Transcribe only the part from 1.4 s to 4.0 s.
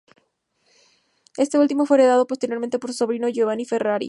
último fue heredado posteriormente por su sobrino Giovanni Ferrari.